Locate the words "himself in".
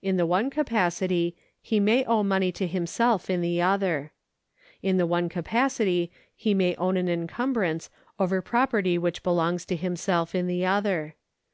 2.66-3.42, 9.76-10.46